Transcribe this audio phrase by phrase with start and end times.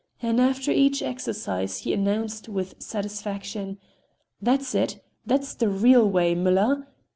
[0.19, 3.77] And after each exercise he announced, with satisfaction:
[4.41, 4.99] "That's it!
[5.27, 6.87] That's the real way, Müller!"